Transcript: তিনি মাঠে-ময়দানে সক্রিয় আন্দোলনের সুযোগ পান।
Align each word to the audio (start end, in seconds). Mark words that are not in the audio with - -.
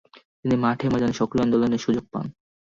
তিনি 0.41 0.55
মাঠে-ময়দানে 0.55 1.13
সক্রিয় 1.13 1.43
আন্দোলনের 1.43 1.83
সুযোগ 1.85 2.05
পান। 2.11 2.25